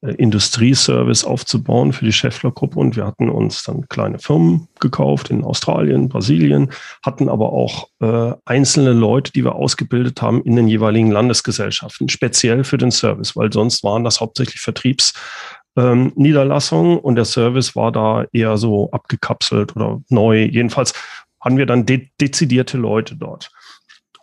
[0.02, 6.08] Industrieservice aufzubauen für die Scheffler-Gruppe und wir hatten uns dann kleine Firmen gekauft in Australien,
[6.08, 6.70] Brasilien,
[7.04, 12.64] hatten aber auch äh, einzelne Leute, die wir ausgebildet haben in den jeweiligen Landesgesellschaften, speziell
[12.64, 18.26] für den Service, weil sonst waren das hauptsächlich Vertriebsniederlassungen ähm, und der Service war da
[18.32, 20.44] eher so abgekapselt oder neu.
[20.44, 20.92] Jedenfalls
[21.40, 23.50] hatten wir dann de dezidierte Leute dort.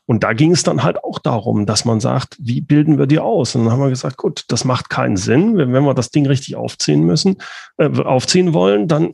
[0.06, 3.20] Und da ging es dann halt auch darum, dass man sagt, wie bilden wir die
[3.20, 3.56] aus?
[3.56, 5.58] Und dann haben wir gesagt, gut, das macht keinen Sinn.
[5.58, 7.38] Wenn, wir das Ding richtig aufziehen müssen,
[7.78, 9.14] äh, aufziehen wollen, dann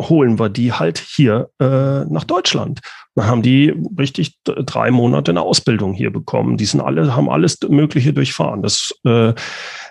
[0.00, 2.80] holen wir die halt hier äh, nach Deutschland.
[3.14, 6.56] Dann haben die richtig drei Monate eine Ausbildung hier bekommen.
[6.56, 8.62] Die sind alle, haben alles Mögliche durchfahren.
[8.62, 9.34] Das, äh,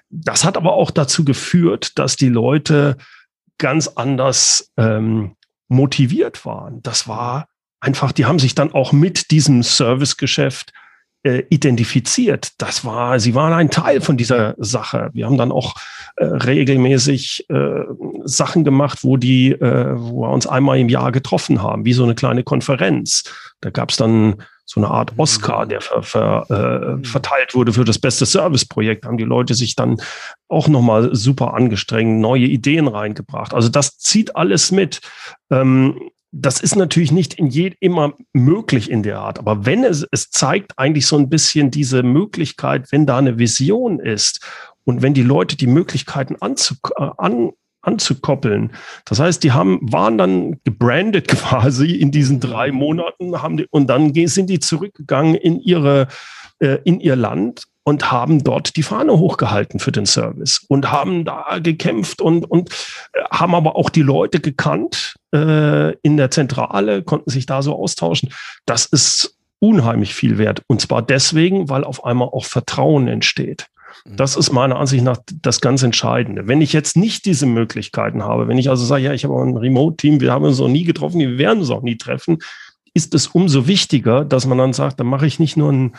[0.10, 2.98] das hat aber auch dazu geführt, dass die Leute
[3.58, 5.36] ganz anders ähm,
[5.70, 6.82] motiviert waren.
[6.82, 7.48] Das war
[7.84, 10.72] einfach, die haben sich dann auch mit diesem Servicegeschäft
[11.24, 12.52] äh, identifiziert.
[12.58, 15.10] Das war, sie waren ein Teil von dieser Sache.
[15.14, 15.76] Wir haben dann auch
[16.16, 17.84] äh, regelmäßig äh,
[18.26, 22.04] Sachen gemacht, wo die, äh, wo wir uns einmal im Jahr getroffen haben, wie so
[22.04, 23.24] eine kleine Konferenz.
[23.62, 27.04] Da gab es dann so eine Art Oscar, der ver, ver, äh, mhm.
[27.04, 29.06] verteilt wurde für das beste Serviceprojekt.
[29.06, 29.98] Haben die Leute sich dann
[30.48, 33.54] auch nochmal super angestrengt, neue Ideen reingebracht.
[33.54, 35.02] Also das zieht alles mit.
[35.52, 40.06] Ähm, das ist natürlich nicht in je, immer möglich in der Art, aber wenn es,
[40.12, 44.44] es zeigt eigentlich so ein bisschen diese Möglichkeit, wenn da eine Vision ist
[44.84, 47.52] und wenn die Leute die Möglichkeiten anzu, äh, an,
[47.84, 48.72] anzukoppeln.
[49.06, 53.88] Das heißt, die haben, waren dann gebrandet quasi in diesen drei Monaten, haben die, und
[53.88, 56.08] dann sind die zurückgegangen in ihre,
[56.60, 61.26] äh, in ihr Land und haben dort die Fahne hochgehalten für den Service und haben
[61.26, 62.70] da gekämpft und, und
[63.14, 67.76] äh, haben aber auch die Leute gekannt äh, in der Zentrale, konnten sich da so
[67.76, 68.30] austauschen.
[68.66, 70.62] Das ist unheimlich viel wert.
[70.68, 73.68] Und zwar deswegen, weil auf einmal auch Vertrauen entsteht.
[74.06, 74.18] Mhm.
[74.18, 76.48] Das ist meiner Ansicht nach das ganz Entscheidende.
[76.48, 79.58] Wenn ich jetzt nicht diese Möglichkeiten habe, wenn ich also sage, ja, ich habe ein
[79.58, 82.40] Remote-Team, wir haben uns noch nie getroffen, wir werden uns auch nie treffen,
[82.94, 85.94] ist es umso wichtiger, dass man dann sagt, dann mache ich nicht nur ein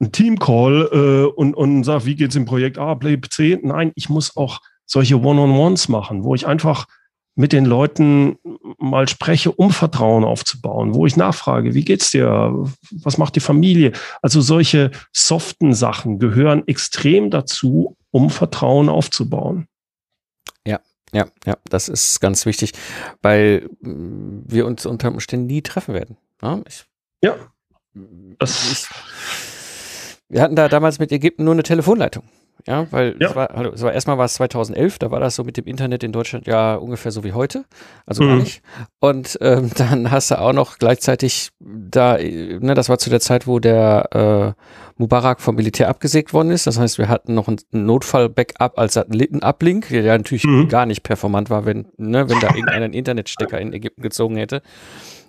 [0.00, 3.58] ein Team-Call äh, und, und sage, wie geht's im Projekt A, Play C?
[3.62, 6.86] Nein, ich muss auch solche One-on-Ones machen, wo ich einfach
[7.34, 8.36] mit den Leuten
[8.78, 12.52] mal spreche, um Vertrauen aufzubauen, wo ich nachfrage, wie geht's dir?
[12.90, 13.92] Was macht die Familie?
[14.22, 19.68] Also solche soften Sachen gehören extrem dazu, um Vertrauen aufzubauen.
[20.66, 20.80] Ja,
[21.12, 22.72] ja, ja, das ist ganz wichtig,
[23.22, 26.16] weil wir uns unter Umständen nie treffen werden.
[26.42, 26.86] Ja, ich,
[27.22, 27.36] ja
[28.38, 28.86] das ich,
[30.28, 32.24] wir hatten da damals mit Ägypten nur eine Telefonleitung.
[32.66, 33.28] Ja, weil ja.
[33.28, 35.66] Es, war, also es war erstmal war es 2011, da war das so mit dem
[35.66, 37.64] Internet in Deutschland ja ungefähr so wie heute,
[38.04, 38.28] also mhm.
[38.28, 38.62] gar nicht.
[39.00, 43.46] Und ähm, dann hast du auch noch gleichzeitig da, ne, das war zu der Zeit,
[43.46, 44.62] wo der äh,
[44.96, 46.66] Mubarak vom Militär abgesägt worden ist.
[46.66, 50.68] Das heißt, wir hatten noch einen Notfall-Backup als Satelliten-Uplink, der ja natürlich mhm.
[50.68, 54.62] gar nicht performant war, wenn, ne, wenn da irgendeiner einen Internetstecker in Ägypten gezogen hätte.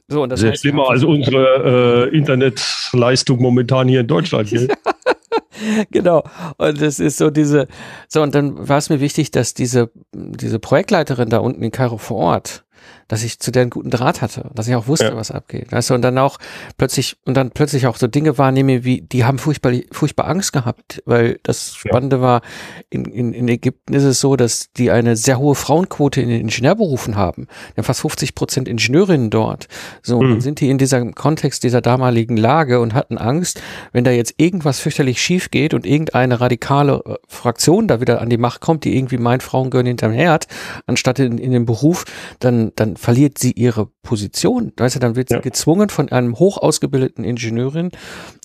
[0.10, 4.50] So, und das Sehr heißt, schlimmer als unsere äh, Internetleistung momentan hier in Deutschland.
[5.92, 6.24] genau.
[6.58, 7.68] Und es ist so diese,
[8.08, 11.98] so, und dann war es mir wichtig, dass diese, diese Projektleiterin da unten in Kairo
[11.98, 12.66] vor Ort,
[13.10, 15.16] dass ich zu der einen guten Draht hatte, dass ich auch wusste, ja.
[15.16, 15.72] was abgeht.
[15.72, 16.38] Weißt du, und dann auch
[16.78, 21.02] plötzlich, und dann plötzlich auch so Dinge wahrnehme, wie, die haben furchtbar, furchtbar Angst gehabt,
[21.06, 22.22] weil das Spannende ja.
[22.22, 22.42] war,
[22.90, 26.42] in, in, in Ägypten ist es so, dass die eine sehr hohe Frauenquote in den
[26.42, 27.48] Ingenieurberufen haben.
[27.76, 29.68] Haben fast 50 Prozent Ingenieurinnen dort.
[30.04, 30.30] So, mhm.
[30.30, 33.60] dann sind die in diesem Kontext dieser damaligen Lage und hatten Angst,
[33.92, 38.30] wenn da jetzt irgendwas fürchterlich schief geht und irgendeine radikale äh, Fraktion da wieder an
[38.30, 40.48] die Macht kommt, die irgendwie meint, Frauen gehören hinterm Herd,
[40.86, 42.06] anstatt in, in den Beruf,
[42.40, 44.74] dann, dann verliert sie ihre Position.
[44.76, 45.42] Weißt du, dann wird sie ja.
[45.42, 47.92] gezwungen von einem hochausgebildeten Ingenieurin,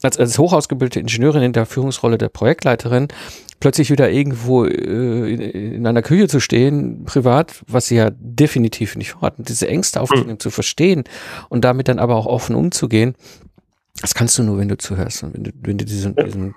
[0.03, 3.09] als, als hochausgebildete Ingenieurin in der Führungsrolle der Projektleiterin,
[3.59, 8.95] plötzlich wieder irgendwo äh, in, in, einer Küche zu stehen, privat, was sie ja definitiv
[8.95, 9.38] nicht vorhat.
[9.38, 10.40] Und diese Ängste aufzunehmen, mhm.
[10.40, 11.03] zu verstehen
[11.49, 13.17] und damit dann aber auch offen umzugehen,
[14.00, 16.54] das kannst du nur, wenn du zuhörst und wenn du, wenn du diesen, diesen,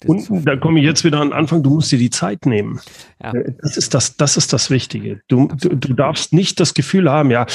[0.00, 2.46] diesen Und da komme ich jetzt wieder an den Anfang, du musst dir die Zeit
[2.46, 2.80] nehmen.
[3.22, 3.34] Ja.
[3.34, 5.20] Äh, das ist das, das ist das Wichtige.
[5.28, 7.46] Du, du, du, darfst nicht das Gefühl haben, ja,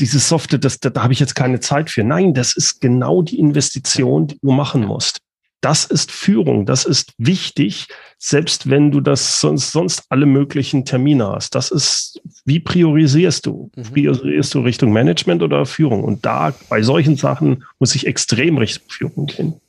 [0.00, 2.04] dieses Software, das, da, da habe ich jetzt keine Zeit für.
[2.04, 5.20] Nein, das ist genau die Investition, die du machen musst.
[5.60, 11.28] Das ist Führung, das ist wichtig, selbst wenn du das sonst, sonst alle möglichen Termine
[11.28, 11.54] hast.
[11.54, 13.70] Das ist, wie priorisierst du?
[13.74, 13.82] Mhm.
[13.82, 16.04] Priorisierst du Richtung Management oder Führung?
[16.04, 19.60] Und da bei solchen Sachen muss ich extrem Richtung Führung gehen.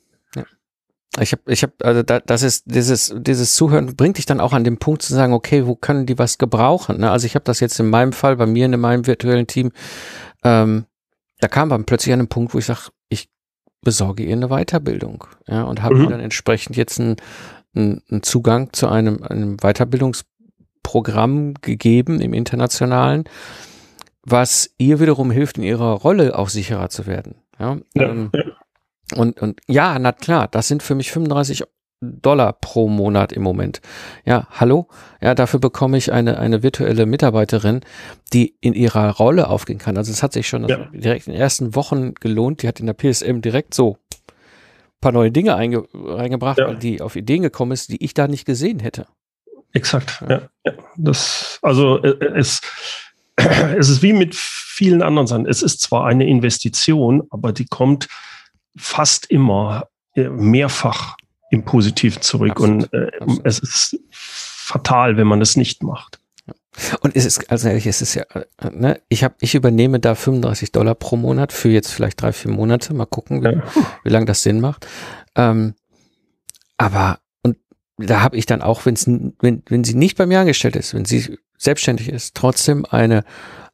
[1.18, 4.52] Ich habe, ich habe, also da, das ist dieses, dieses Zuhören bringt dich dann auch
[4.52, 7.00] an den Punkt zu sagen, okay, wo können die was gebrauchen?
[7.00, 7.10] Ne?
[7.10, 9.72] Also ich habe das jetzt in meinem Fall, bei mir in meinem virtuellen Team,
[10.44, 10.86] ähm,
[11.40, 13.28] da kam dann plötzlich an den Punkt, wo ich sage, ich
[13.82, 16.08] besorge ihr eine Weiterbildung, ja, und habe mhm.
[16.10, 17.16] dann entsprechend jetzt einen,
[17.74, 23.24] einen Zugang zu einem, einem Weiterbildungsprogramm gegeben im internationalen,
[24.22, 27.36] was ihr wiederum hilft, in ihrer Rolle auch sicherer zu werden.
[27.58, 28.30] Ja, ja, ähm.
[29.16, 31.64] Und, und ja, na klar, das sind für mich 35
[32.00, 33.80] Dollar pro Monat im Moment.
[34.24, 34.88] Ja, hallo?
[35.20, 37.80] Ja, dafür bekomme ich eine, eine virtuelle Mitarbeiterin,
[38.32, 39.98] die in ihrer Rolle aufgehen kann.
[39.98, 40.88] Also es hat sich schon ja.
[40.92, 42.62] direkt in den ersten Wochen gelohnt.
[42.62, 43.98] Die hat in der PSM direkt so
[45.00, 46.68] paar neue Dinge einge reingebracht, ja.
[46.68, 49.06] weil die auf Ideen gekommen ist, die ich da nicht gesehen hätte.
[49.72, 50.42] Exakt, ja.
[50.64, 50.72] ja.
[50.96, 52.60] Das, also äh, es,
[53.36, 55.46] es ist wie mit vielen anderen Sachen.
[55.46, 58.08] Es ist zwar eine Investition, aber die kommt
[58.76, 61.16] fast immer äh, mehrfach
[61.50, 62.52] im Positiven zurück.
[62.52, 62.92] Absolut.
[62.92, 63.10] Und äh,
[63.44, 66.20] es ist fatal, wenn man es nicht macht.
[67.00, 70.14] Und es ist, also ehrlich, es ist ja, äh, ne, ich habe, ich übernehme da
[70.14, 72.94] 35 Dollar pro Monat für jetzt vielleicht drei, vier Monate.
[72.94, 73.62] Mal gucken, wie, ja.
[74.04, 74.86] wie lange das Sinn macht.
[75.34, 75.74] Ähm,
[76.78, 77.58] aber, und
[77.98, 81.04] da habe ich dann auch, wenn's, wenn, wenn sie nicht bei mir angestellt ist, wenn
[81.04, 83.24] sie selbstständig ist, trotzdem eine,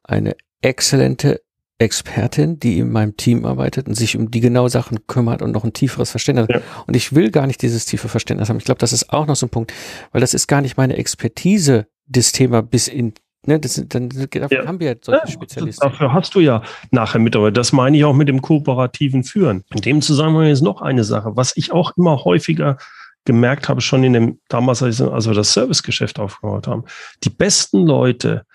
[0.03, 1.41] eine exzellente
[1.79, 5.63] Expertin, die in meinem Team arbeitet und sich um die genau Sachen kümmert und noch
[5.63, 6.47] ein tieferes Verständnis.
[6.49, 6.61] Ja.
[6.87, 8.57] Und ich will gar nicht dieses tiefe Verständnis haben.
[8.57, 9.73] Ich glaube, das ist auch noch so ein Punkt,
[10.11, 13.13] weil das ist gar nicht meine Expertise, das Thema bis in
[13.45, 14.65] Ne, das, dann, dafür ja.
[14.65, 15.87] haben wir ja solche ja, Spezialisten.
[15.87, 17.53] Dafür hast du ja nachher Mitarbeiter.
[17.53, 19.63] Das meine ich auch mit dem kooperativen Führen.
[19.73, 22.77] In dem Zusammenhang ist noch eine Sache, was ich auch immer häufiger
[23.23, 26.83] gemerkt habe, schon in dem, damals, als wir das Servicegeschäft aufgebaut haben.
[27.23, 28.45] Die besten Leute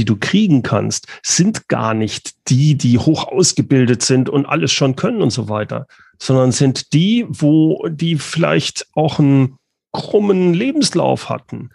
[0.00, 4.96] die du kriegen kannst, sind gar nicht die, die hoch ausgebildet sind und alles schon
[4.96, 5.86] können und so weiter,
[6.18, 9.58] sondern sind die, wo die vielleicht auch einen
[9.92, 11.68] krummen Lebenslauf hatten,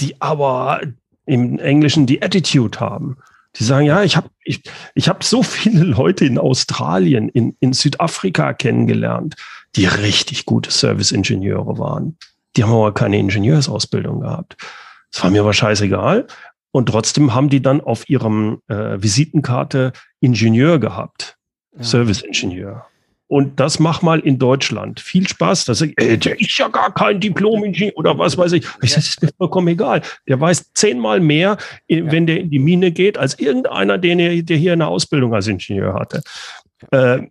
[0.00, 0.80] die aber
[1.26, 3.18] im Englischen die Attitude haben.
[3.56, 4.62] Die sagen, ja, ich habe ich,
[4.94, 9.36] ich hab so viele Leute in Australien, in, in Südafrika kennengelernt,
[9.74, 12.16] die richtig gute Service-Ingenieure waren.
[12.56, 14.56] Die haben aber keine Ingenieursausbildung gehabt.
[15.12, 16.26] Das war mir aber scheißegal.
[16.76, 21.38] Und trotzdem haben die dann auf ihrem äh, Visitenkarte Ingenieur gehabt.
[21.74, 21.82] Ja.
[21.82, 22.84] Service-Ingenieur.
[23.28, 25.00] Und das mach mal in Deutschland.
[25.00, 25.64] Viel Spaß.
[25.64, 28.66] Das ist, äh, der ist ja gar kein Diplom-Ingenieur oder was weiß ich.
[28.82, 30.02] Ich sage, das ist mir vollkommen egal.
[30.28, 31.56] Der weiß zehnmal mehr,
[31.88, 32.12] äh, ja.
[32.12, 35.46] wenn der in die Mine geht, als irgendeiner, den er, der hier eine Ausbildung als
[35.46, 36.20] Ingenieur hatte.
[36.90, 37.22] Äh,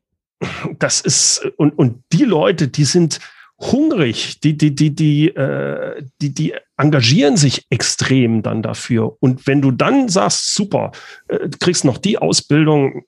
[0.80, 3.20] das ist, und, und die Leute, die sind
[3.60, 9.18] hungrig, die, die, die, die, äh, die, die engagieren sich extrem dann dafür.
[9.20, 10.92] Und wenn du dann sagst, super,
[11.28, 13.04] äh, kriegst noch die Ausbildung,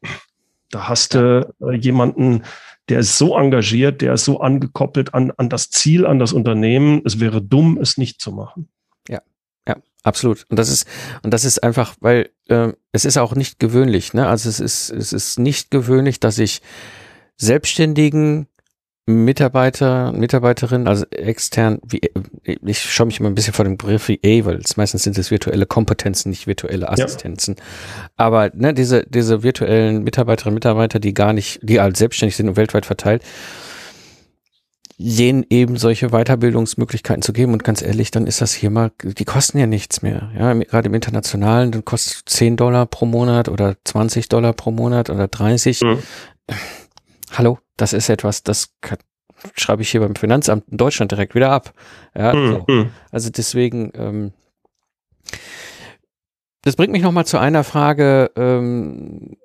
[0.70, 2.44] da hast du äh, jemanden,
[2.90, 7.02] der ist so engagiert, der ist so angekoppelt an, an das Ziel, an das Unternehmen.
[7.06, 8.70] Es wäre dumm, es nicht zu machen.
[9.10, 9.22] Ja,
[9.68, 10.46] ja, absolut.
[10.50, 10.88] Und das ist,
[11.24, 14.28] und das ist einfach, weil äh, es ist auch nicht gewöhnlich, ne?
[14.28, 16.62] Also es ist, es ist nicht gewöhnlich, dass ich
[17.36, 18.48] Selbstständigen
[19.10, 22.02] Mitarbeiter, Mitarbeiterin, also extern, wie,
[22.44, 25.32] ich schaue mich immer ein bisschen vor dem Begriff VA, weil es meistens sind es
[25.32, 27.56] virtuelle Kompetenzen, nicht virtuelle Assistenzen.
[27.58, 27.64] Ja.
[28.18, 32.50] Aber ne, diese, diese virtuellen Mitarbeiterinnen und Mitarbeiter, die gar nicht, die als selbstständig sind
[32.50, 33.24] und weltweit verteilt,
[34.98, 37.54] denen eben solche Weiterbildungsmöglichkeiten zu geben.
[37.54, 40.32] Und ganz ehrlich, dann ist das hier mal, die kosten ja nichts mehr.
[40.38, 45.10] Ja, gerade im Internationalen, dann kostet 10 Dollar pro Monat oder 20 Dollar pro Monat
[45.10, 45.82] oder 30.
[45.82, 46.00] Mhm.
[47.32, 48.98] Hallo, das ist etwas, das kann,
[49.56, 51.74] schreibe ich hier beim Finanzamt in Deutschland direkt wieder ab.
[52.16, 52.48] Ja, mhm.
[52.52, 52.68] so.
[52.68, 52.92] Hm.
[53.12, 54.34] Also deswegen, ähm,
[56.64, 59.38] das bringt mich nochmal zu einer Frage, ähm,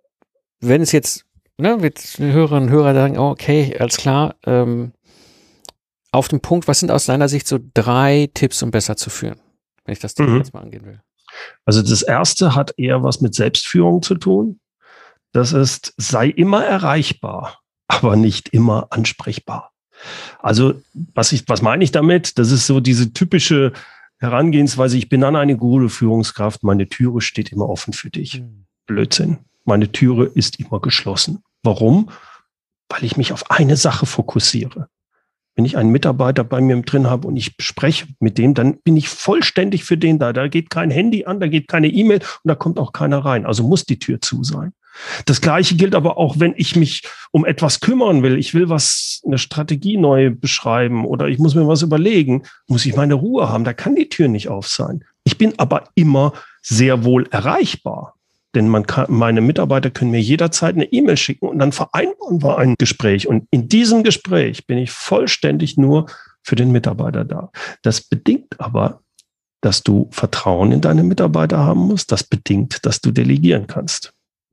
[0.61, 1.27] wenn es jetzt,
[1.59, 4.92] ne, mit Hörerinnen und Hörer sagen, oh, okay, alles klar, ähm,
[6.12, 9.40] auf dem Punkt, was sind aus deiner Sicht so drei Tipps, um besser zu führen,
[9.85, 10.38] wenn ich das Thema mhm.
[10.38, 11.01] jetzt mal angehen will?
[11.64, 14.61] Also das erste hat eher was mit Selbstführung zu tun.
[15.33, 17.62] Das ist, sei immer erreichbar
[17.92, 19.72] aber nicht immer ansprechbar.
[20.40, 20.74] Also,
[21.14, 22.38] was, ich, was meine ich damit?
[22.38, 23.72] Das ist so diese typische
[24.18, 28.40] Herangehensweise, ich bin an eine gute Führungskraft, meine Türe steht immer offen für dich.
[28.40, 28.66] Mhm.
[28.87, 29.38] Blödsinn.
[29.64, 31.42] Meine Türe ist immer geschlossen.
[31.62, 32.11] Warum?
[32.88, 34.88] Weil ich mich auf eine Sache fokussiere.
[35.55, 38.96] Wenn ich einen Mitarbeiter bei mir drin habe und ich spreche mit dem, dann bin
[38.96, 40.33] ich vollständig für den da.
[40.33, 43.44] Da geht kein Handy an, da geht keine E-Mail und da kommt auch keiner rein.
[43.44, 44.72] Also muss die Tür zu sein.
[45.24, 48.38] Das Gleiche gilt aber auch, wenn ich mich um etwas kümmern will.
[48.38, 52.96] Ich will was, eine Strategie neu beschreiben oder ich muss mir was überlegen, muss ich
[52.96, 53.64] meine Ruhe haben.
[53.64, 55.05] Da kann die Tür nicht auf sein.
[55.24, 58.14] Ich bin aber immer sehr wohl erreichbar.
[58.55, 62.59] Denn man kann, meine Mitarbeiter können mir jederzeit eine E-Mail schicken und dann vereinbaren wir
[62.59, 63.26] ein Gespräch.
[63.26, 66.07] Und in diesem Gespräch bin ich vollständig nur
[66.42, 67.50] für den Mitarbeiter da.
[67.81, 69.00] Das bedingt aber,
[69.62, 72.12] dass du Vertrauen in deine Mitarbeiter haben musst.
[72.12, 74.12] Das bedingt, dass du delegieren kannst.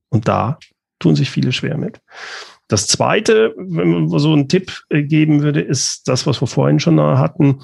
[0.09, 0.59] Und da
[0.99, 2.01] tun sich viele schwer mit.
[2.67, 6.79] Das zweite, wenn man so einen Tipp äh, geben würde, ist das, was wir vorhin
[6.79, 7.61] schon hatten.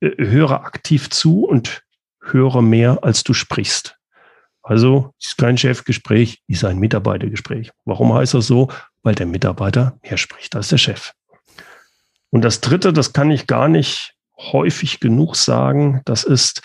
[0.00, 1.82] Äh, höre aktiv zu und
[2.20, 3.96] höre mehr, als du sprichst.
[4.62, 7.70] Also ist kein Chefgespräch, ist ein Mitarbeitergespräch.
[7.84, 8.68] Warum heißt das so?
[9.02, 11.12] Weil der Mitarbeiter mehr spricht als der Chef.
[12.30, 16.62] Und das Dritte, das kann ich gar nicht häufig genug sagen, das ist,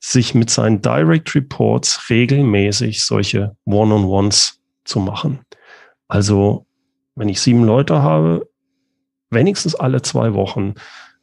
[0.00, 5.40] sich mit seinen Direct Reports regelmäßig solche One-on-Ones zu machen.
[6.08, 6.66] Also,
[7.14, 8.48] wenn ich sieben Leute habe,
[9.30, 10.74] wenigstens alle zwei Wochen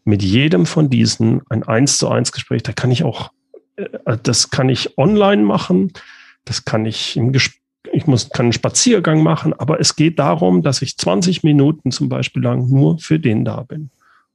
[0.03, 3.31] mit jedem von diesen ein eins zu eins Gespräch, da kann ich auch,
[3.75, 5.93] äh, das kann ich online machen,
[6.45, 7.61] das kann ich im Gespräch
[7.93, 12.09] ich muss, kann einen Spaziergang machen, aber es geht darum, dass ich 20 Minuten zum
[12.09, 13.89] Beispiel lang nur für den da bin.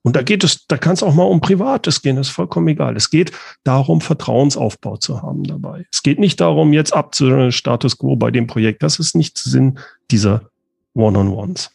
[0.06, 2.68] Und da geht es, da kann es auch mal um Privates gehen, das ist vollkommen
[2.68, 2.94] egal.
[2.94, 3.32] Es geht
[3.64, 5.84] darum, Vertrauensaufbau zu haben dabei.
[5.92, 8.84] Es geht nicht darum, jetzt ab zu Status quo bei dem Projekt.
[8.84, 9.80] Das ist nicht Sinn
[10.12, 10.48] dieser
[10.94, 11.72] One-on-Ones.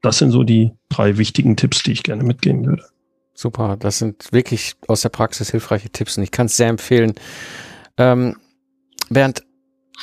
[0.00, 2.86] Das sind so die drei wichtigen Tipps, die ich gerne mitgeben würde.
[3.34, 7.12] Super, das sind wirklich aus der Praxis hilfreiche Tipps und ich kann es sehr empfehlen.
[7.98, 8.38] Ähm,
[9.10, 9.42] Bernd,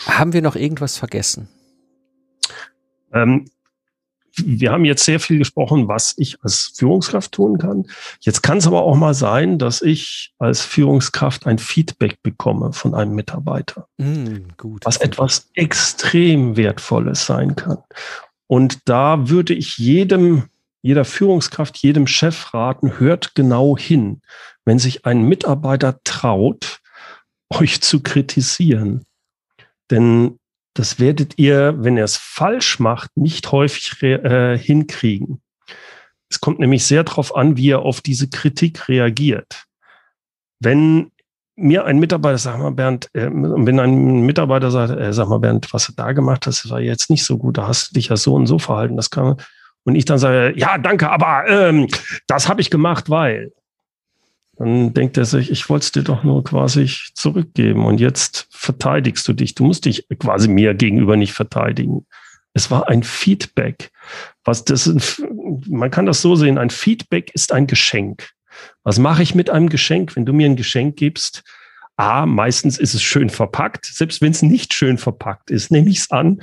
[0.05, 1.47] haben wir noch irgendwas vergessen?
[3.11, 3.49] Ähm,
[4.37, 7.85] wir haben jetzt sehr viel gesprochen, was ich als Führungskraft tun kann.
[8.21, 12.93] Jetzt kann es aber auch mal sein, dass ich als Führungskraft ein Feedback bekomme von
[12.95, 14.85] einem Mitarbeiter, mm, gut.
[14.85, 17.77] was etwas extrem Wertvolles sein kann.
[18.47, 20.45] Und da würde ich jedem,
[20.81, 24.21] jeder Führungskraft, jedem Chef raten, hört genau hin.
[24.65, 26.79] Wenn sich ein Mitarbeiter traut,
[27.49, 29.05] euch zu kritisieren,
[29.91, 30.39] Denn
[30.75, 35.41] das werdet ihr, wenn ihr es falsch macht, nicht häufig äh, hinkriegen.
[36.29, 39.65] Es kommt nämlich sehr darauf an, wie ihr auf diese Kritik reagiert.
[40.59, 41.11] Wenn
[41.55, 45.73] mir ein Mitarbeiter, sag mal Bernd, äh, wenn ein Mitarbeiter sagt, äh, sag mal Bernd,
[45.73, 48.09] was du da gemacht hast, das war jetzt nicht so gut, da hast du dich
[48.09, 49.37] ja so und so verhalten, das kann
[49.85, 51.87] und ich dann sage, ja, danke, aber ähm,
[52.27, 53.53] das habe ich gemacht, weil
[54.57, 59.27] dann denkt er sich, ich wollte es dir doch nur quasi zurückgeben und jetzt verteidigst
[59.27, 59.55] du dich.
[59.55, 62.05] Du musst dich quasi mir gegenüber nicht verteidigen.
[62.53, 63.91] Es war ein Feedback.
[64.45, 65.21] Was das,
[65.67, 68.29] man kann das so sehen, ein Feedback ist ein Geschenk.
[68.83, 71.43] Was mache ich mit einem Geschenk, wenn du mir ein Geschenk gibst?
[71.97, 73.85] A, meistens ist es schön verpackt.
[73.85, 76.41] Selbst wenn es nicht schön verpackt ist, nehme ich es an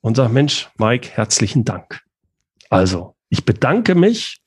[0.00, 2.00] und sage, Mensch, Mike, herzlichen Dank.
[2.70, 4.40] Also, ich bedanke mich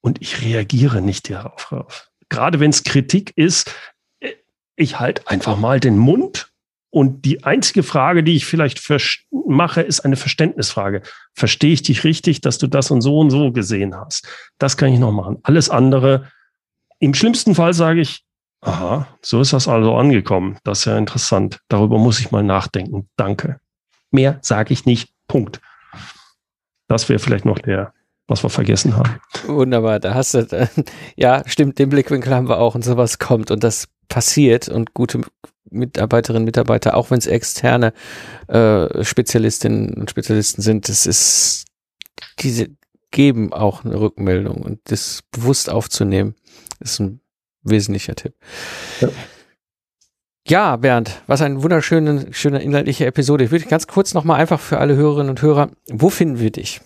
[0.00, 2.10] und ich reagiere nicht darauf.
[2.28, 3.74] Gerade wenn es Kritik ist,
[4.76, 6.52] ich halte einfach mal den Mund
[6.90, 8.80] und die einzige Frage, die ich vielleicht
[9.30, 11.02] mache, ist eine Verständnisfrage.
[11.34, 14.26] Verstehe ich dich richtig, dass du das und so und so gesehen hast?
[14.58, 15.38] Das kann ich noch machen.
[15.42, 16.30] Alles andere,
[16.98, 18.24] im schlimmsten Fall sage ich,
[18.60, 20.58] aha, so ist das also angekommen.
[20.64, 21.60] Das ist ja interessant.
[21.68, 23.08] Darüber muss ich mal nachdenken.
[23.16, 23.60] Danke.
[24.10, 25.12] Mehr sage ich nicht.
[25.26, 25.60] Punkt.
[26.88, 27.92] Das wäre vielleicht noch der,
[28.28, 29.18] was wir vergessen haben.
[29.46, 30.68] Wunderbar, da hast du,
[31.16, 35.22] ja, stimmt, den Blickwinkel haben wir auch und sowas kommt und das passiert und gute
[35.70, 37.92] Mitarbeiterinnen und Mitarbeiter, auch wenn es externe
[38.46, 41.64] äh, Spezialistinnen und Spezialisten sind, das ist,
[42.38, 42.68] diese
[43.10, 46.34] geben auch eine Rückmeldung und das bewusst aufzunehmen,
[46.80, 47.20] ist ein
[47.62, 48.34] wesentlicher Tipp.
[49.00, 49.08] Ja.
[50.46, 53.44] Ja, Bernd, was eine wunderschöne, schöne inhaltliche Episode.
[53.44, 56.80] Ich würde ganz kurz nochmal einfach für alle Hörerinnen und Hörer, wo finden wir dich?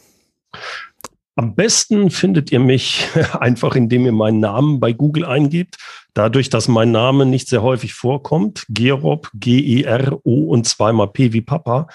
[1.35, 3.09] Am besten findet ihr mich
[3.41, 5.77] einfach, indem ihr meinen Namen bei Google eingebt.
[6.13, 11.87] Dadurch, dass mein Name nicht sehr häufig vorkommt, Gerob, G-E-R-O und zweimal P wie Papa.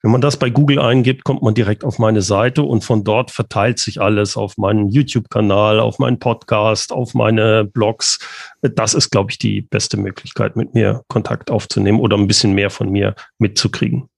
[0.00, 3.30] Wenn man das bei Google eingibt, kommt man direkt auf meine Seite und von dort
[3.30, 8.18] verteilt sich alles auf meinen YouTube-Kanal, auf meinen Podcast, auf meine Blogs.
[8.62, 12.70] Das ist, glaube ich, die beste Möglichkeit, mit mir Kontakt aufzunehmen oder ein bisschen mehr
[12.70, 14.08] von mir mitzukriegen.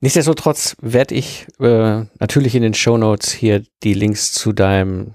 [0.00, 5.14] Nichtsdestotrotz werde ich äh, natürlich in den Show Notes hier die Links zu deinem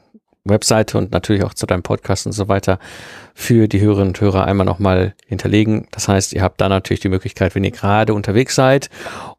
[0.50, 2.80] Webseite und natürlich auch zu deinem Podcast und so weiter
[3.34, 5.88] für die Hörerinnen und Hörer einmal nochmal hinterlegen.
[5.92, 8.90] Das heißt, ihr habt da natürlich die Möglichkeit, wenn ihr gerade unterwegs seid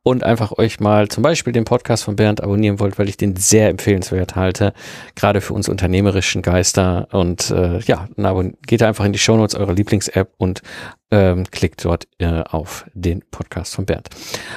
[0.02, 3.36] und einfach euch mal zum Beispiel den Podcast von Bernd abonnieren wollt, weil ich den
[3.36, 4.72] sehr empfehlenswert halte,
[5.16, 7.08] gerade für uns unternehmerischen Geister.
[7.12, 8.08] Und äh, ja,
[8.66, 10.62] geht einfach in die Show Notes eurer Lieblings-App und
[11.10, 14.08] ähm, klickt dort äh, auf den Podcast von Bernd.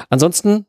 [0.10, 0.66] Ansonsten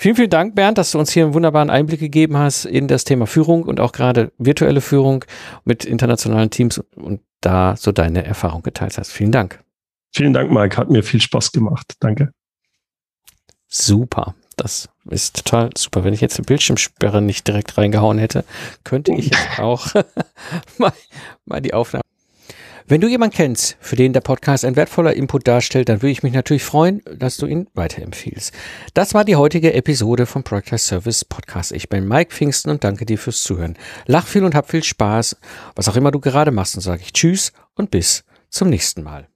[0.00, 3.02] Vielen, vielen Dank, Bernd, dass du uns hier einen wunderbaren Einblick gegeben hast in das
[3.02, 5.24] Thema Führung und auch gerade virtuelle Führung
[5.64, 9.10] mit internationalen Teams und da so deine Erfahrung geteilt hast.
[9.10, 9.60] Vielen Dank.
[10.14, 10.76] Vielen Dank, Mike.
[10.76, 11.94] Hat mir viel Spaß gemacht.
[11.98, 12.32] Danke.
[13.66, 14.36] Super.
[14.56, 16.04] Das ist total super.
[16.04, 18.44] Wenn ich jetzt die Bildschirmsperre nicht direkt reingehauen hätte,
[18.84, 19.88] könnte ich jetzt auch
[20.78, 20.92] mal,
[21.44, 22.02] mal die Aufnahme.
[22.90, 26.22] Wenn du jemanden kennst, für den der Podcast ein wertvoller Input darstellt, dann würde ich
[26.22, 28.54] mich natürlich freuen, dass du ihn weiterempfiehlst.
[28.94, 31.72] Das war die heutige Episode vom Project Service Podcast.
[31.72, 33.76] Ich bin Mike Pfingsten und danke dir fürs Zuhören.
[34.06, 35.36] Lach viel und hab viel Spaß,
[35.76, 39.28] was auch immer du gerade machst und sage ich Tschüss und bis zum nächsten Mal.